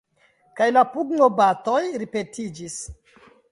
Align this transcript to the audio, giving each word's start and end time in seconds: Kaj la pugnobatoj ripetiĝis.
Kaj 0.59 0.67
la 0.77 0.83
pugnobatoj 0.93 1.83
ripetiĝis. 2.05 2.81